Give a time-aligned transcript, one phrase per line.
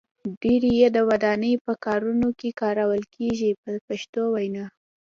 [0.41, 4.65] ډیری یې د ودانۍ په کارونو کې کارول کېږي په پښتو وینا.